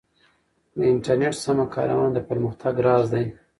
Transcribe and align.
د 0.75 0.77
انټرنیټ 0.91 1.33
سمه 1.45 1.65
کارونه 1.75 2.09
د 2.13 2.17
پرمختګ 2.29 2.73
راز 2.85 3.05
دی. 3.13 3.25